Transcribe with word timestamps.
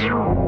you 0.00 0.47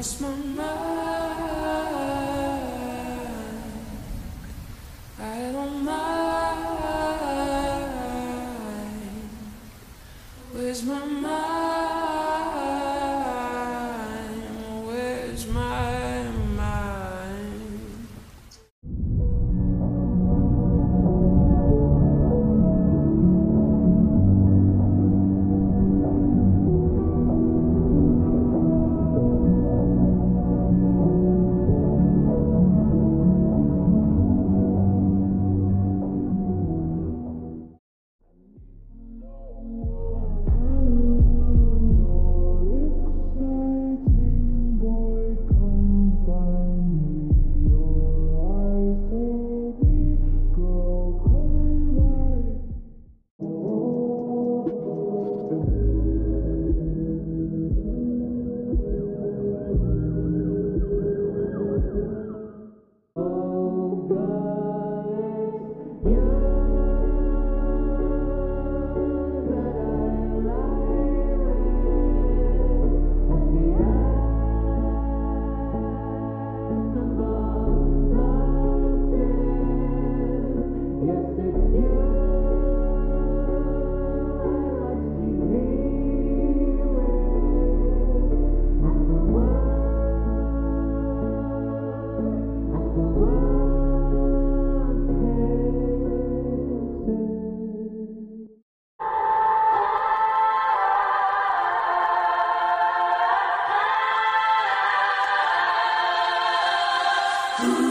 lost 0.00 0.20
my 0.22 0.28
mind. 0.30 0.64
I 5.20 5.52
don't 5.52 5.84
mind. 5.84 6.66
Where's 10.52 10.82
my 10.84 11.04
mind? 11.04 11.79
Ooh. 107.62 107.86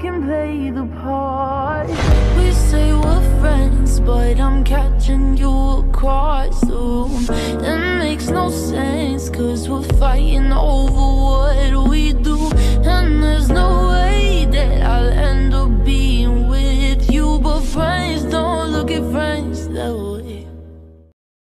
can 0.00 0.22
play 0.22 0.70
the 0.70 0.86
part. 1.02 1.88
We 2.38 2.52
say 2.52 2.94
we're 2.94 3.40
friends, 3.40 4.00
but 4.00 4.40
I'm 4.40 4.64
catching 4.64 5.36
you 5.36 5.52
across 5.84 6.58
the 6.62 6.74
room. 6.74 7.26
It 7.28 7.98
makes 7.98 8.28
no 8.28 8.48
sense, 8.50 9.28
cause 9.28 9.68
we're 9.68 9.82
fighting 9.98 10.52
over 10.52 11.06
what 11.24 11.88
we 11.90 12.12
do 12.14 12.38
And 12.84 13.22
there's 13.22 13.50
no 13.50 13.69